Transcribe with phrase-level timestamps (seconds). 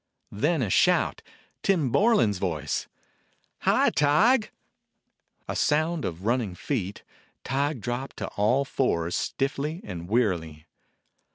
[0.31, 1.21] Then a shout—
[1.61, 2.87] Tim Borlan's voice:
[3.59, 4.49] "Hi, Tige!"
[5.47, 7.03] A sound of running feet.
[7.43, 10.65] Tige dropped to all fours stiffly and wearily.